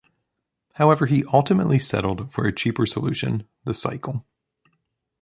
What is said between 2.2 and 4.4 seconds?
for a cheaper solution, the cycle.